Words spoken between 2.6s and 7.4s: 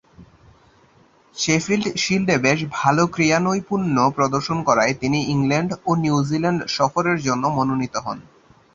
ভাল ক্রীড়ানৈপুণ্য প্রদর্শন করায় তিনি ইংল্যান্ড ও নিউজিল্যান্ড সফরের